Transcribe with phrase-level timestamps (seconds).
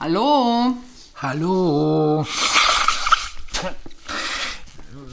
[0.00, 0.76] Hallo.
[1.16, 2.24] Hallo.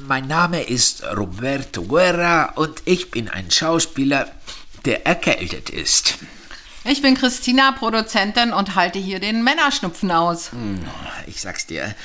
[0.07, 4.31] Mein Name ist Roberto Guerra und ich bin ein Schauspieler,
[4.85, 6.19] der erkältet ist.
[6.83, 10.51] Ich bin Christina, Produzentin und halte hier den Männerschnupfen aus.
[11.25, 11.95] Ich sag's dir,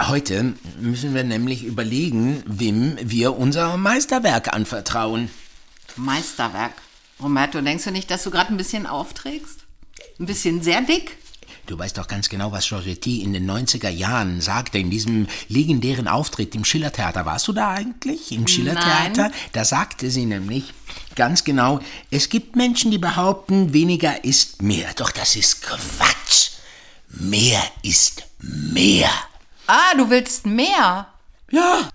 [0.00, 5.30] heute müssen wir nämlich überlegen, wem wir unser Meisterwerk anvertrauen.
[5.94, 6.72] Meisterwerk.
[7.22, 9.60] Roberto, denkst du nicht, dass du gerade ein bisschen aufträgst?
[10.18, 11.16] Ein bisschen sehr dick?
[11.66, 16.06] Du weißt doch ganz genau, was Georgetti in den 90er Jahren sagte, in diesem legendären
[16.06, 17.26] Auftritt im Schillertheater.
[17.26, 19.22] Warst du da eigentlich im Schillertheater?
[19.22, 19.32] Nein.
[19.52, 20.72] Da sagte sie nämlich
[21.16, 21.80] ganz genau,
[22.12, 24.88] es gibt Menschen, die behaupten, weniger ist mehr.
[24.94, 26.50] Doch das ist Quatsch.
[27.08, 29.10] Mehr ist mehr.
[29.66, 31.08] Ah, du willst mehr.
[31.50, 31.90] Ja.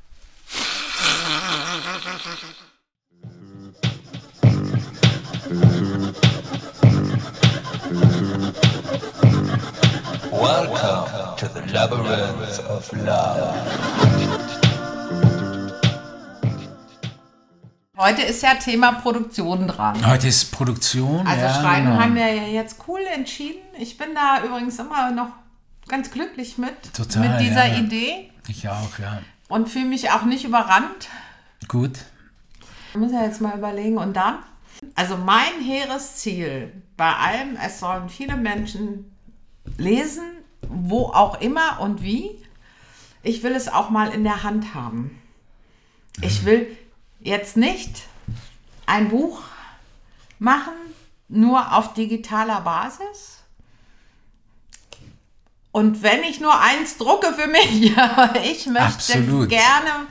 [10.31, 13.53] Welcome to the labyrinth of love.
[17.97, 20.07] Heute ist ja Thema Produktion dran.
[20.07, 21.27] Heute ist Produktion.
[21.27, 21.99] Also ja, Schreiben genau.
[21.99, 23.59] haben wir ja jetzt cool entschieden.
[23.77, 25.33] Ich bin da übrigens immer noch
[25.89, 27.79] ganz glücklich mit, Total, mit dieser ja.
[27.79, 29.21] Idee Ich auch, ja.
[29.49, 31.09] und fühle mich auch nicht überrannt.
[31.67, 31.99] Gut.
[32.93, 34.35] Ich muss ja jetzt mal überlegen und dann.
[34.95, 39.10] Also mein hehres Ziel bei allem, es sollen viele Menschen
[39.77, 40.23] lesen,
[40.67, 42.41] wo auch immer und wie.
[43.23, 45.21] Ich will es auch mal in der Hand haben.
[46.21, 46.75] Ich will
[47.19, 48.03] jetzt nicht
[48.85, 49.41] ein Buch
[50.39, 50.73] machen,
[51.27, 53.43] nur auf digitaler Basis.
[55.71, 59.49] Und wenn ich nur eins drucke für mich, aber ich möchte Absolut.
[59.49, 60.07] gerne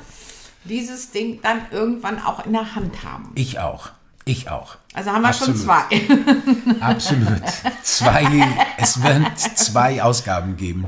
[0.65, 3.33] dieses Ding dann irgendwann auch in der Hand haben.
[3.35, 3.91] Ich auch.
[4.25, 4.77] Ich auch.
[4.95, 5.63] Also haben wir schon Absolut.
[5.63, 6.81] zwei.
[6.81, 7.43] Absolut.
[7.83, 8.27] Zwei,
[8.77, 10.87] es werden zwei Ausgaben geben.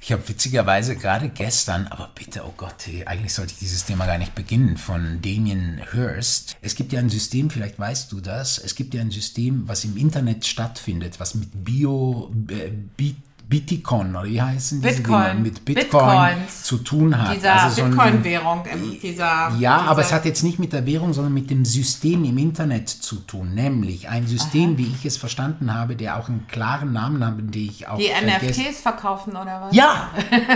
[0.00, 4.18] Ich habe witzigerweise gerade gestern, aber bitte, oh Gott, eigentlich sollte ich dieses Thema gar
[4.18, 6.56] nicht beginnen, von Damien Hirst.
[6.60, 9.84] Es gibt ja ein System, vielleicht weißt du das, es gibt ja ein System, was
[9.84, 12.70] im Internet stattfindet, was mit Bio, äh,
[13.48, 15.22] Bitcoin, oder wie heißen diese Bitcoin.
[15.22, 15.34] Dinger?
[15.34, 16.62] Mit Bitcoin Bitcoins.
[16.64, 17.36] zu tun hat.
[17.36, 19.52] Dieser Also so Bitcoin-Währung, ähm, dieser.
[19.60, 22.88] ja, aber es hat jetzt nicht mit der Währung, sondern mit dem System im Internet
[22.88, 23.54] zu tun.
[23.54, 27.52] Nämlich ein System, wie ich es verstanden habe, der auch einen klaren Namen hat, den
[27.54, 29.76] ich auch Die NFTs verkaufen oder was?
[29.76, 30.10] Ja,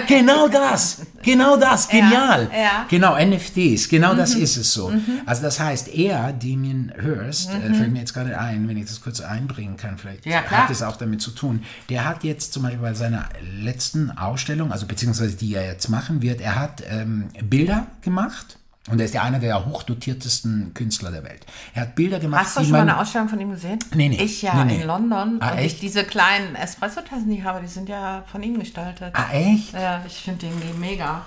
[0.08, 1.06] genau das.
[1.22, 1.88] Genau das.
[1.88, 2.50] Genial.
[2.52, 2.82] ja.
[2.84, 2.88] Mhm.
[2.88, 3.88] Genau, NFTs.
[3.88, 4.92] Genau das ist es so.
[5.26, 9.00] Also das heißt, er, Damien Hirst, äh, fällt mir jetzt gerade ein, wenn ich das
[9.00, 10.32] kurz einbringen kann, vielleicht Mhm.
[10.32, 11.62] Ja, hat es auch damit zu tun.
[11.88, 13.28] Der hat jetzt zum Beispiel bei seiner
[13.60, 18.56] letzten Ausstellung, also beziehungsweise die er jetzt machen wird, er hat ähm, Bilder gemacht.
[18.90, 21.46] Und er ist ja einer der hochdotiertesten Künstler der Welt.
[21.74, 23.78] Er hat Bilder gemacht, Hast du schon mal eine Ausstellung von ihm gesehen?
[23.94, 24.16] Nee, nee.
[24.22, 24.80] Ich ja, Nee, nee.
[24.82, 25.36] in London.
[25.40, 25.74] Ah, und echt?
[25.74, 29.12] ich diese kleinen Espresso-Tassen, die ich habe, die sind ja von ihm gestaltet.
[29.14, 29.72] Ah, echt?
[29.72, 31.22] Ja, ich finde die mega.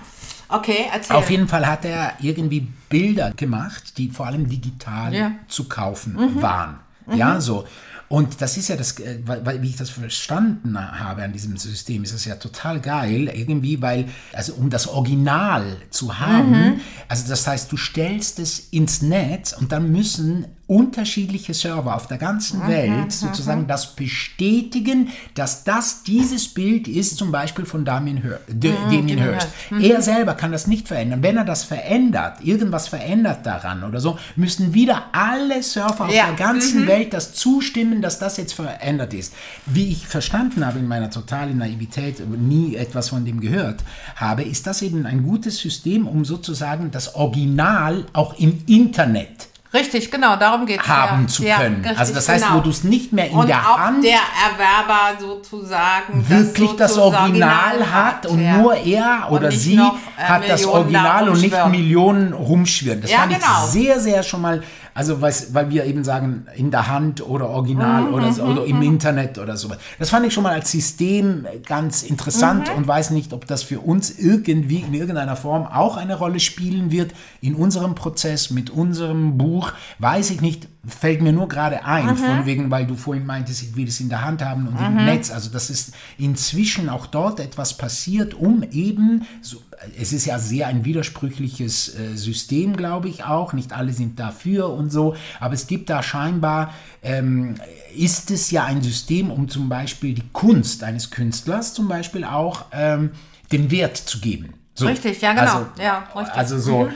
[0.49, 1.15] Okay, erzähl.
[1.15, 5.31] Auf jeden Fall hat er irgendwie Bilder gemacht, die vor allem digital Ja.
[5.47, 6.79] zu kaufen waren.
[7.15, 7.65] Ja, so.
[8.09, 12.03] Und das ist ja das, äh, weil, wie ich das verstanden habe an diesem System,
[12.03, 17.47] ist es ja total geil, irgendwie, weil, also um das Original zu haben, also das
[17.47, 23.11] heißt, du stellst es ins Netz und dann müssen unterschiedliche Server auf der ganzen Welt
[23.11, 29.19] sozusagen das bestätigen, dass das dieses Bild ist, zum Beispiel von Damien, Hir D Damien
[29.19, 29.49] Hirst.
[29.81, 31.21] Er selber kann das nicht verändern.
[31.21, 36.27] Wenn er das verändert, irgendwas verändert daran oder so, müssen wieder alle Surfer auf Ja.
[36.27, 39.33] der ganzen Welt das zustimmen, dass das jetzt verändert ist.
[39.65, 43.83] Wie ich verstanden habe in meiner totalen Naivität, nie etwas von dem gehört
[44.15, 50.11] habe, ist das eben ein gutes System, um sozusagen das Original auch im Internet Richtig,
[50.11, 50.87] genau, darum geht es.
[50.87, 51.27] haben ja.
[51.27, 51.75] zu Ja, können.
[51.81, 52.57] richtig, also das heißt, genau.
[52.57, 56.77] wo du es nicht mehr in und der auch Hand der Erwerber sozusagen wirklich das,
[56.77, 58.57] das so zu Original hat und ja.
[58.57, 61.67] nur er oder sie noch, äh, hat das Millionen da Original und nicht.
[61.71, 63.01] Millionen rumschwirren.
[63.01, 63.45] Das Ja, fand genau.
[63.65, 64.61] ich sehr, sehr schon mal,
[64.93, 68.65] also weiß, weil wir eben sagen, in der Hand oder Original Mhm, oder, so, oder
[68.65, 69.77] im Internet oder sowas.
[69.99, 72.77] Das fand ich schon mal als System ganz interessant Mhm.
[72.77, 76.91] und weiß nicht, ob das für uns irgendwie in irgendeiner Form auch eine Rolle spielen
[76.91, 79.71] wird in unserem Prozess mit unserem Buch.
[79.99, 82.15] Weiß ich nicht, fällt mir nur gerade ein, Mhm.
[82.17, 85.05] von wegen, weil du vorhin meintest, ich will es in der Hand haben und im
[85.05, 85.31] Netz.
[85.31, 89.61] Also das ist inzwischen auch dort etwas passiert, um eben, so,
[89.97, 93.53] es ist ja sehr ein widersprüchliches äh, System, glaube ich auch.
[93.53, 97.55] Nicht alle sind dafür und so, aber es gibt da scheinbar, ähm,
[97.95, 102.65] ist es ja ein System, um zum Beispiel die Kunst eines Künstlers zum Beispiel auch
[102.73, 103.11] ähm,
[103.53, 104.53] den Wert zu geben.
[104.73, 104.87] So.
[104.87, 105.43] Richtig, ja, genau.
[105.43, 106.35] Also, Ja, richtig.
[106.35, 106.89] also so,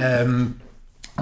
[0.00, 0.56] ähm,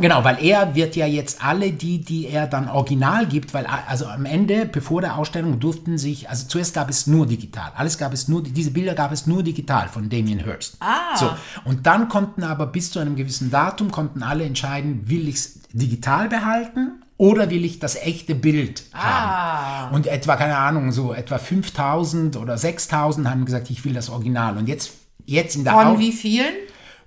[0.01, 4.07] Genau, weil er wird ja jetzt alle die, die er dann original gibt, weil also
[4.07, 8.13] am Ende, bevor der Ausstellung, durften sich, also zuerst gab es nur digital, alles gab
[8.13, 10.77] es nur, diese Bilder gab es nur digital von Damien Hirst.
[10.81, 11.17] Ah.
[11.17, 11.31] So,
[11.65, 15.61] und dann konnten aber bis zu einem gewissen Datum, konnten alle entscheiden, will ich es
[15.73, 19.87] digital behalten oder will ich das echte Bild Ah.
[19.87, 19.95] haben.
[19.97, 24.57] Und etwa, keine Ahnung, so etwa 5000 oder 6000 haben gesagt, ich will das Original.
[24.59, 24.93] Und jetzt,
[25.27, 26.55] jetzt in der Von Au- wie vielen?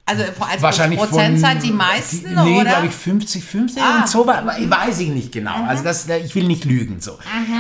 [0.06, 4.00] Also als wahrscheinlich Prozentzeit von, die meisten, nee, glaube ich 50, 50 Ah.
[4.01, 5.63] und so, weiß ich nicht genau.
[5.65, 7.18] Also das, ich will nicht lügen so.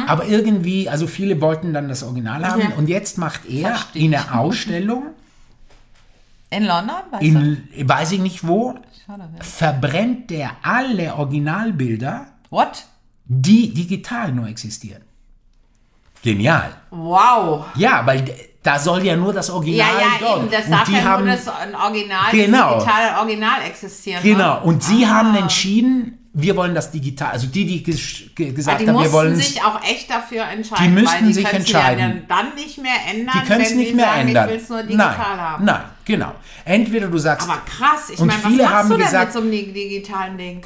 [0.07, 4.11] Aber irgendwie, also viele wollten dann das Original haben und jetzt macht er Verstehe in
[4.11, 5.03] der Ausstellung,
[6.49, 6.95] In London?
[7.11, 7.27] Weißt du?
[7.27, 12.85] in, weiß ich nicht wo, Schade, verbrennt der alle Originalbilder, What?
[13.25, 15.03] die digital nur existieren.
[16.23, 16.71] Genial.
[16.89, 17.65] Wow.
[17.75, 18.25] Ja, weil
[18.63, 20.39] da soll ja nur das Ja, Original ja, dort.
[20.43, 20.51] eben.
[20.51, 22.73] Das und darf die ja haben, nur das Original, Genau.
[22.79, 24.21] digitale Original existieren.
[24.23, 24.61] Genau, Ne?
[24.63, 25.09] und sie Ah.
[25.09, 27.31] haben entschieden, wir wollen das digital.
[27.31, 30.83] Also die, die ges- ge- gesagt die haben, wir wollen sich auch echt dafür entscheiden.
[30.95, 31.99] Die müssten die sich können entscheiden.
[31.99, 34.45] Ja dann nicht mehr ändern, die können es nicht die mehr sagen, ändern.
[34.45, 35.65] Ich will es nur digital nein, haben.
[35.65, 36.31] nein, genau.
[36.63, 39.51] Entweder du sagst, Aber krass, ich meine, was machst du denn gesagt- mit so einem
[39.51, 40.61] dig- digitalen Ding?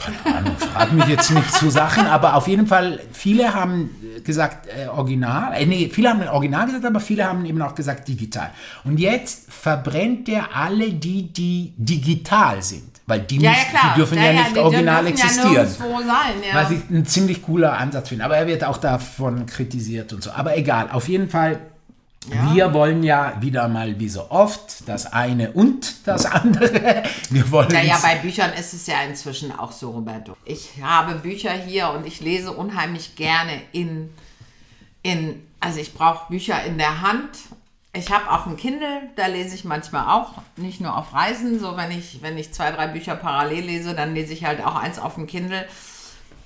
[0.74, 3.90] frag mich jetzt nicht zu Sachen, aber auf jeden Fall, viele haben
[4.24, 8.08] gesagt äh, Original, äh, nee, viele haben Original gesagt, aber viele haben eben auch gesagt
[8.08, 8.52] digital.
[8.84, 13.84] Und jetzt verbrennt er alle die, die digital sind, weil die, Ja, ja, müssen, klar.
[13.84, 15.54] die dürfen ja, nicht die original existieren.
[15.54, 16.56] Ja sein, ja.
[16.56, 18.26] Was ich ein ziemlich cooler Ansatz finde.
[18.26, 20.32] Aber er wird auch davon kritisiert und so.
[20.32, 21.60] Aber egal, auf jeden Fall.
[22.54, 27.04] Wir wollen ja wieder mal wie so oft das eine und das andere.
[27.30, 30.36] Wir wollen Naja, bei Büchern ist es ja inzwischen auch so, Roberto.
[30.44, 34.10] Ich habe Bücher hier und ich lese unheimlich gerne in,
[35.04, 37.30] in also ich brauche Bücher in der Hand.
[37.96, 41.78] Ich habe auch ein Kindle, da lese ich manchmal auch, nicht nur auf Reisen, so
[41.78, 45.00] wenn ich, wenn ich zwei, drei Bücher parallel lese, dann lese ich halt auch eins
[45.00, 45.66] auf dem Kindle.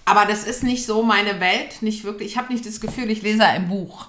[0.06, 2.32] Aber das ist nicht so meine Welt, nicht wirklich.
[2.32, 4.08] Ich habe nicht das Gefühl, ich lese ein Buch.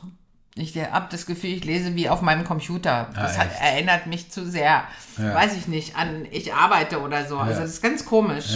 [0.57, 3.09] Ich habe das Gefühl, ich lese wie auf meinem Computer.
[3.15, 3.61] Das hat, echt?
[3.63, 4.83] erinnert mich zu sehr,
[5.17, 7.39] weiß ich nicht, an ich arbeite oder so.
[7.39, 8.47] Also das ist ganz komisch.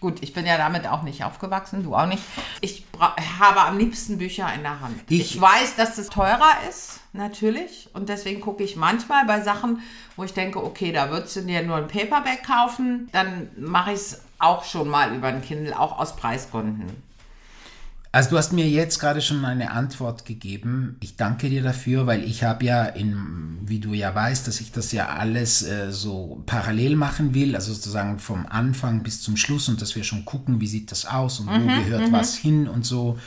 [0.00, 2.22] Gut, ich bin ja damit auch nicht aufgewachsen, du auch nicht.
[2.60, 2.84] Ich
[3.40, 5.00] habe am liebsten Bücher in der Hand.
[5.08, 7.88] Ich, Ich- weiß, dass es teurer ist, natürlich.
[7.94, 9.80] Und deswegen gucke ich manchmal bei Sachen,
[10.16, 13.98] wo ich denke, okay, da würdest du dir nur ein Paperback kaufen, dann mache ich
[14.00, 17.02] es auch schon mal über ein Kindle, auch aus Preisgründen.
[18.10, 20.96] Also du hast mir jetzt gerade schon eine Antwort gegeben.
[21.00, 24.72] Ich danke dir dafür, weil ich habe ja, in, wie du ja weißt, dass ich
[24.72, 29.68] das ja alles äh, so parallel machen will, also sozusagen vom Anfang bis zum Schluss
[29.68, 32.86] und dass wir schon gucken, wie sieht das aus und wo gehört was hin und
[32.86, 33.18] so.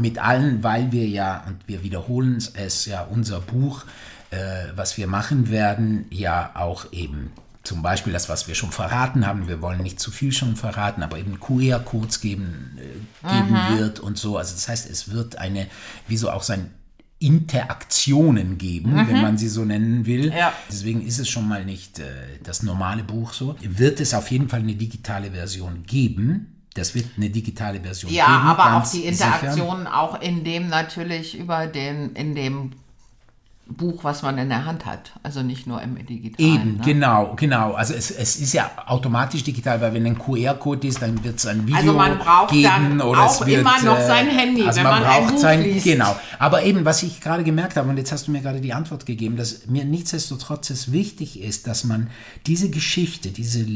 [0.00, 3.84] Mit allen, weil wir ja, und wir wiederholen es ja, unser Buch,
[4.30, 4.36] äh,
[4.74, 7.30] was wir machen werden, ja auch eben
[7.64, 11.02] zum Beispiel das, was wir schon verraten haben, wir wollen nicht zu viel schon verraten,
[11.02, 14.36] aber eben QR-Codes geben, äh, geben wird und so.
[14.36, 15.66] Also das heißt, es wird eine,
[16.06, 16.70] wie so auch sein
[17.18, 20.32] Interaktionen geben, wenn man sie so nennen will.
[20.32, 20.52] Ja.
[20.68, 22.04] Deswegen ist es schon mal nicht äh,
[22.42, 23.56] das normale Buch so.
[23.62, 26.50] Wird es auf jeden Fall eine digitale Version geben.
[26.74, 28.48] Das wird eine digitale Version Ja, geben.
[28.48, 29.08] aber auch die sicher.
[29.08, 32.72] Interaktion auch in dem natürlich über den, in dem
[33.66, 35.12] Buch, was man in der Hand hat.
[35.22, 36.54] Also nicht nur im digitalen.
[36.54, 36.82] Eben, ne?
[36.84, 37.72] genau, genau.
[37.72, 41.46] Also es, es ist ja automatisch digital, weil wenn ein QR-Code ist, dann wird es
[41.46, 44.76] ein Video Also man braucht geben dann auch wird, immer noch äh, sein Handy, also
[44.76, 45.84] wenn man man ein braucht Buch sein, liest.
[45.84, 46.14] Genau.
[46.38, 49.06] Aber eben, was ich gerade gemerkt habe, und jetzt hast du mir gerade die Antwort
[49.06, 52.10] gegeben, dass mir nichtsdestotrotz es wichtig ist, dass man
[52.46, 53.66] diese Geschichte, diese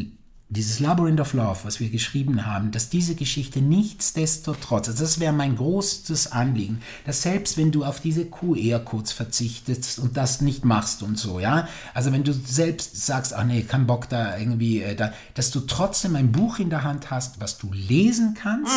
[0.51, 5.33] dieses Labyrinth of Love, was wir geschrieben haben, dass diese Geschichte nichtsdestotrotz, also das wäre
[5.33, 11.03] mein großes Anliegen, dass selbst wenn du auf diese QR-Codes verzichtest und das nicht machst
[11.03, 14.95] und so, ja, also wenn du selbst sagst, ach nee, kein Bock da irgendwie, äh,
[14.97, 18.73] da, dass du trotzdem ein Buch in der Hand hast, was du lesen kannst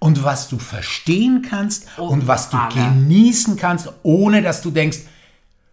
[0.00, 5.06] und was du verstehen kannst und was du genießen kannst, ohne dass du denkst, "Hä,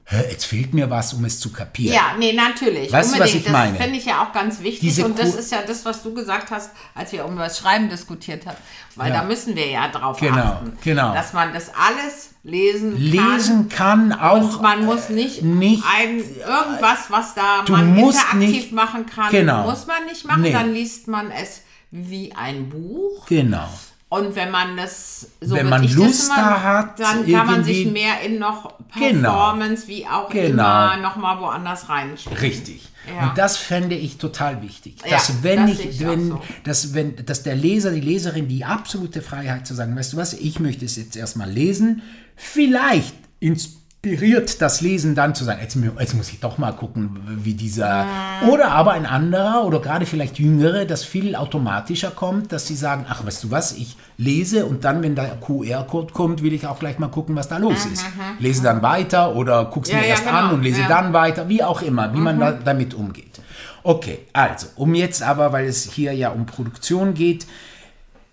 [0.09, 1.93] jetzt fehlt mir was, um es zu kapieren.
[1.93, 2.91] Ja, nee, natürlich.
[2.91, 3.45] Weißt du, was Unbedingt.
[3.45, 3.73] ich meine?
[3.73, 4.79] Das finde ich ja auch ganz wichtig.
[4.79, 7.89] Diese und das ist ja das, was du gesagt hast, als wir um das Schreiben
[7.89, 8.57] diskutiert haben.
[8.95, 9.21] Weil Ja.
[9.21, 10.77] da müssen wir ja drauf Genau, achten.
[10.83, 11.13] genau.
[11.13, 13.01] Dass man das alles lesen kann.
[13.01, 14.35] Lesen kann auch.
[14.55, 19.63] Und man muss nicht, nicht- ein, irgendwas, was da man interaktiv nicht- machen kann, genau.
[19.69, 20.41] muss man nicht machen.
[20.43, 20.53] Nee.
[20.53, 21.61] Dann liest man es
[21.91, 23.25] wie ein Buch.
[23.27, 23.67] Genau.
[24.09, 27.87] Und wenn man das so Wenn man Lust immer, da hat, dann kann man sich
[27.91, 29.31] mehr in noch Genau.
[29.31, 30.47] Performance wie auch Genau.
[30.53, 32.37] immer noch mal woanders reinspielen.
[32.39, 32.87] Richtig.
[33.13, 33.29] Ja.
[33.29, 34.95] Und das fände ich total wichtig.
[35.03, 36.41] Ja, Dass wenn das ich, wenn, so.
[36.63, 40.33] dass, wenn, dass der Leser, die Leserin die absolute Freiheit zu sagen, weißt du was,
[40.33, 42.01] ich möchte es jetzt erstmal lesen,
[42.37, 47.19] vielleicht ins inspiriert das Lesen dann zu sagen, jetzt, jetzt muss ich doch mal gucken,
[47.43, 48.05] wie dieser.
[48.49, 53.05] Oder aber ein anderer oder gerade vielleicht Jüngere, das viel automatischer kommt, dass sie sagen,
[53.09, 56.79] ach, weißt du was, ich lese und dann, wenn der QR-Code kommt, will ich auch
[56.79, 58.05] gleich mal gucken, was da los ist.
[58.39, 60.87] Lese dann weiter oder guck's Ja, mir ja, erst genau, an und lese ja.
[60.87, 63.39] dann weiter, wie auch immer, wie man da, damit umgeht.
[63.83, 67.45] Okay, also, um jetzt aber, weil es hier ja um Produktion geht,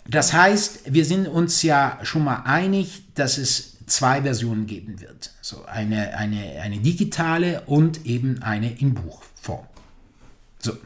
[0.06, 5.32] das heißt, wir sind uns ja schon mal einig, dass es zwei Versionen geben wird.
[5.40, 9.66] So eine, eine, eine digitale und eben eine in Buchform.
[10.58, 10.76] So.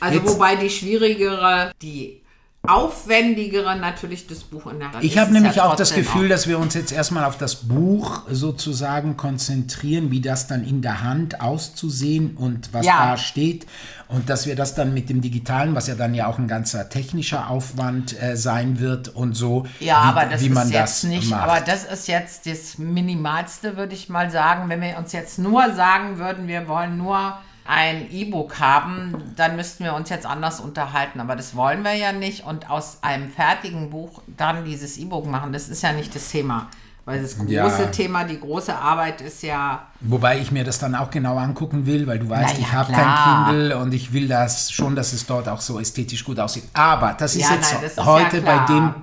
[0.00, 2.20] Also Jetzt- wobei die schwierigere, die
[2.68, 5.02] aufwendigere natürlich das Buch in der Hand.
[5.04, 8.22] Ich habe nämlich ja auch das Gefühl, dass wir uns jetzt erstmal auf das Buch
[8.30, 13.10] sozusagen konzentrieren, wie das dann in der Hand auszusehen und was Ja.
[13.10, 13.66] da steht.
[14.08, 16.88] Und dass wir das dann mit dem Digitalen, was ja dann ja auch ein ganzer
[16.88, 21.02] technischer Aufwand äh, sein wird und so, Ja, wie, aber das wie man ist das
[21.02, 21.42] jetzt nicht, macht.
[21.42, 24.68] aber das ist jetzt das Minimalste, würde ich mal sagen.
[24.68, 29.84] Wenn wir uns jetzt nur sagen würden, wir wollen nur ein E-Book haben, dann müssten
[29.84, 31.20] wir uns jetzt anders unterhalten.
[31.20, 32.46] Aber das wollen wir ja nicht.
[32.46, 36.68] Und aus einem fertigen Buch dann dieses E-Book machen, das ist ja nicht das Thema.
[37.04, 37.68] Weil das große Ja.
[37.86, 42.06] Thema, die große Arbeit ist ja Wobei ich mir das dann auch genau angucken will,
[42.06, 45.26] weil du weißt, ja, ich habe kein Kindle und ich will das schon, dass es
[45.26, 46.64] dort auch so ästhetisch gut aussieht.
[46.74, 48.94] Aber das ist Ja, jetzt nein, das ist heute bei dem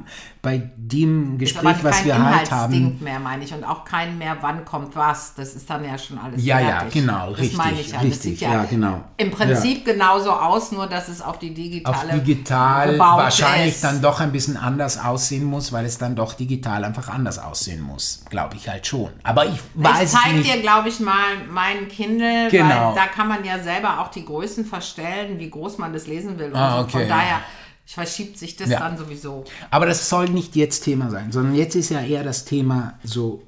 [0.46, 3.00] bei dem Gespräch, was wir halt haben.
[3.02, 3.52] Mehr, meine ich.
[3.52, 5.34] Und auch kein mehr, wann kommt was.
[5.34, 6.94] Das ist dann ja schon alles Ja, ja, fertig.
[6.94, 7.98] genau, das richtig, meine ich ja.
[8.00, 9.04] richtig, das sieht ja, genau.
[9.18, 13.84] Im Prinzip genauso aus, nur dass es auf die auf digitale digital gebaut wahrscheinlich ist.
[13.84, 17.82] dann doch ein bisschen anders aussehen muss, weil es dann doch digital einfach anders aussehen
[17.82, 18.22] muss.
[18.30, 19.10] Glaube ich halt schon.
[19.24, 20.54] Aber ich weiß Ich es zeige nicht.
[20.54, 21.16] dir, glaube ich, mal
[21.52, 22.90] meinen Kindle, Genau.
[22.90, 26.38] weil da kann man ja selber auch die Größen verstellen, wie groß man das lesen
[26.38, 26.50] will.
[26.52, 27.00] Und Ah, okay.
[27.00, 27.40] Von daher
[27.86, 28.80] verschiebt sich das Ja.
[28.80, 29.44] dann sowieso.
[29.70, 33.44] Aber das soll nicht jetzt Thema sein, sondern jetzt ist ja eher das Thema so,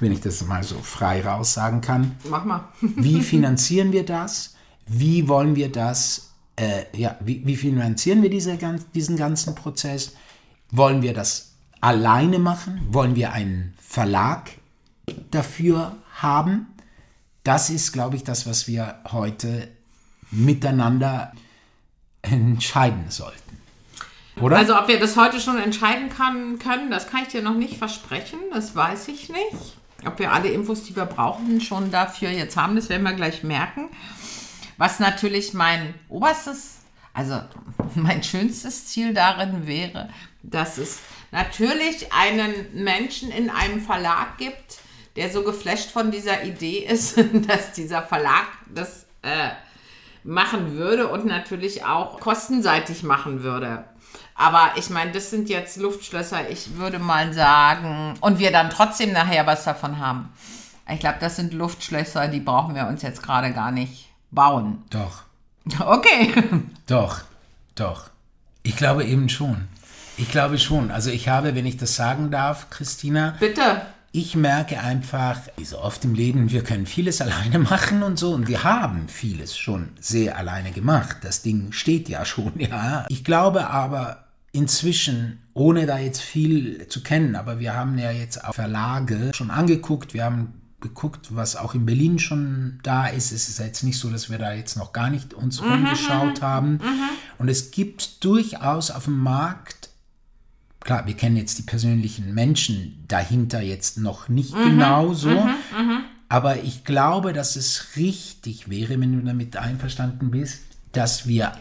[0.00, 2.68] wenn ich das mal so frei raus sagen kann, Mach mal.
[2.80, 4.54] wie finanzieren wir das?
[4.86, 8.58] Wie wollen wir das, äh, ja, wie, wie finanzieren wir diese,
[8.94, 10.12] diesen ganzen Prozess?
[10.70, 12.80] Wollen wir das alleine machen?
[12.90, 14.50] Wollen wir einen Verlag
[15.30, 16.66] dafür haben?
[17.44, 19.68] Das ist, glaube ich, das, was wir heute
[20.30, 21.32] miteinander
[22.24, 23.40] entscheiden sollten.
[24.40, 24.56] Oder?
[24.56, 27.76] Also ob wir das heute schon entscheiden kann, können, das kann ich dir noch nicht
[27.76, 28.38] versprechen.
[28.52, 29.76] Das weiß ich nicht.
[30.06, 33.42] Ob wir alle Infos, die wir brauchen, schon dafür jetzt haben, das werden wir gleich
[33.42, 33.88] merken.
[34.76, 36.78] Was natürlich mein oberstes,
[37.12, 37.40] also
[37.94, 40.10] mein schönstes Ziel darin wäre,
[40.42, 40.98] dass es
[41.30, 44.78] natürlich einen Menschen in einem Verlag gibt,
[45.16, 47.16] der so geflasht von dieser Idee ist,
[47.48, 49.50] dass dieser Verlag das äh,
[50.24, 53.84] machen würde und natürlich auch kostenseitig machen würde.
[54.34, 56.50] Aber ich meine, das sind jetzt Luftschlösser.
[56.50, 60.30] Ich würde mal sagen, und wir dann trotzdem nachher was davon haben.
[60.90, 64.82] Ich glaube, das sind Luftschlösser, die brauchen wir uns jetzt gerade gar nicht bauen.
[64.90, 65.22] doch.
[65.80, 66.30] Okay.
[66.86, 67.22] Doch,
[67.74, 68.10] doch.
[68.62, 69.66] Ich glaube eben schon.
[70.18, 70.90] Ich glaube schon.
[70.90, 73.80] Also ich habe, wenn ich das sagen darf, Christina, Bitte.
[74.16, 78.32] Ich merke einfach, wie so oft im Leben, wir können vieles alleine machen und so.
[78.32, 81.16] Und wir haben vieles schon sehr alleine gemacht.
[81.22, 83.06] Das Ding steht ja schon, ja.
[83.08, 88.44] Ich glaube aber inzwischen, ohne da jetzt viel zu kennen, aber wir haben ja jetzt
[88.44, 90.14] auch Verlage schon angeguckt.
[90.14, 93.32] Wir haben geguckt, was auch in Berlin schon da ist.
[93.32, 96.78] Es ist jetzt nicht so, dass wir da jetzt noch gar nicht uns umgeschaut haben.
[97.38, 99.83] Und es gibt durchaus auf dem Markt
[100.84, 105.48] klar, wir kennen jetzt die persönlichen Menschen dahinter jetzt noch nicht genau so,
[106.28, 110.62] aber ich glaube, dass es richtig wäre, wenn du damit einverstanden bist,
[110.92, 111.52] dass wir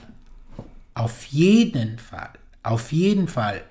[0.94, 2.30] auf jeden Fall,
[2.62, 3.62] auf jeden Fall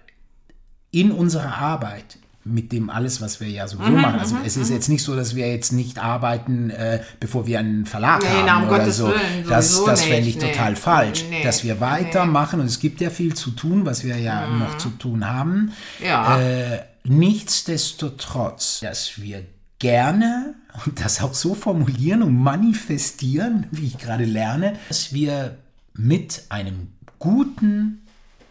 [0.90, 4.18] in unserer Arbeit mit dem alles, was wir ja sowieso machen.
[4.18, 7.87] Also es ist jetzt nicht so, dass wir jetzt nicht arbeiten, äh, bevor wir einen
[7.87, 9.08] Verlag Nee, haben oder Gottes so.
[9.08, 10.52] Willen, das das fände ich nicht, nee.
[10.52, 11.25] total falsch.
[11.30, 14.76] Nee, Dass wir weitermachen und es gibt ja viel zu tun, was wir ja noch
[14.78, 15.72] zu tun haben.
[16.02, 16.40] Ja.
[16.40, 19.44] Äh, nichtsdestotrotz, dass wir
[19.78, 25.58] gerne und das auch so formulieren und manifestieren, wie ich gerade lerne, dass wir
[25.94, 28.02] mit einem guten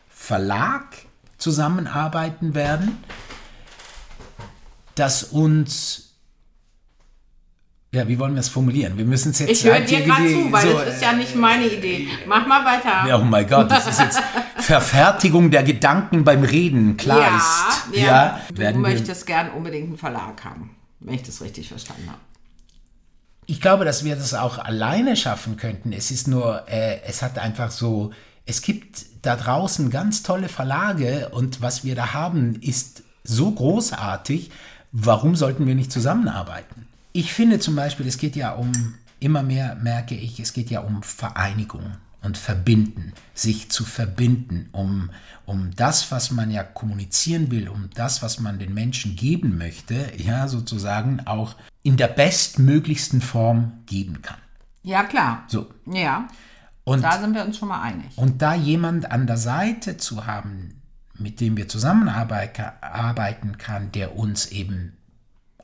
[0.10, 0.86] Verlag
[1.38, 2.98] zusammenarbeiten werden,
[4.95, 6.07] das uns
[7.93, 8.98] ja, wie wollen wir es formulieren?
[8.98, 11.36] Wir müssen es jetzt Ich höre dir gerade zu, weil so, das ist ja nicht
[11.36, 12.07] meine Idee.
[12.25, 13.05] Mach mal weiter.
[13.05, 14.21] ja, oh mein Gott, das ist jetzt
[14.60, 16.95] Verfertigung der Gedanken beim Reden.
[16.95, 18.00] Klar ist.
[18.00, 22.07] Ja, Du werden wir, möchtest gern unbedingt einen Verlag haben, wenn ich das richtig verstanden
[22.07, 22.19] habe.
[23.45, 25.91] ich glaube, dass wir das auch alleine schaffen könnten.
[25.91, 28.12] Es ist nur, äh, es hat einfach so,
[28.45, 34.50] es gibt da draußen ganz tolle Verlage und was wir da haben, ist so großartig,
[34.91, 36.88] warum sollten wir nicht zusammenarbeiten?
[37.13, 38.71] Ich finde zum Beispiel, es geht ja um,
[39.19, 45.10] immer mehr merke ich, es geht ja um Vereinigung und Verbinden, sich zu verbinden, um,
[45.45, 50.12] um das, was man ja kommunizieren will, um das, was man den Menschen geben möchte,
[50.17, 54.38] ja, sozusagen auch in der bestmöglichsten Form geben kann.
[54.83, 55.43] Ja, klar.
[55.48, 55.69] So.
[55.91, 56.27] Ja,
[56.83, 58.15] Und da sind wir uns schon mal einig.
[58.17, 60.80] und da jemand an der Seite zu haben,
[61.22, 64.94] mit dem wir zusammenarbeiten arbeiten kann, der uns eben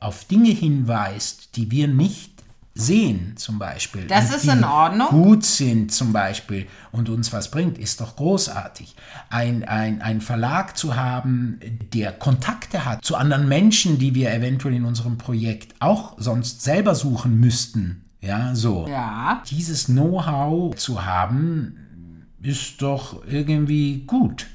[0.00, 2.38] auf Dinge hinweist, die wir nicht
[2.78, 4.06] sehen, zum Beispiel.
[4.06, 5.08] Das ist in Ordnung.
[5.08, 8.94] Gut sind, zum Beispiel, und uns was bringt, ist doch großartig.
[9.30, 11.58] Ein, ein, ein Verlag zu haben,
[11.92, 16.94] der Kontakte hat zu anderen Menschen, die wir eventuell in unserem Projekt auch sonst selber
[16.94, 18.04] suchen müssten.
[18.20, 18.86] Ja, so.
[18.88, 24.46] Ja, Dieses Know-how zu haben, ist doch irgendwie gut.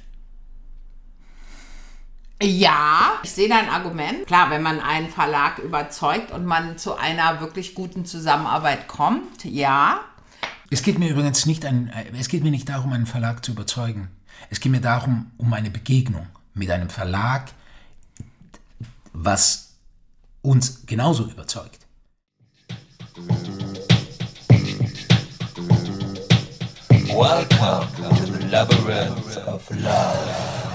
[2.43, 4.27] Ja, ich sehe dein Argument.
[4.27, 10.01] Klar, wenn man einen Verlag überzeugt und man zu einer wirklich guten Zusammenarbeit kommt, ja.
[10.69, 14.09] Es geht mir übrigens nicht, ein, es geht mir nicht darum, einen Verlag zu überzeugen.
[14.49, 17.51] Es geht mir darum, um eine Begegnung mit einem Verlag,
[19.13, 19.75] was
[20.41, 21.79] uns genauso überzeugt.
[27.07, 30.72] Welcome to the labyrinth of love.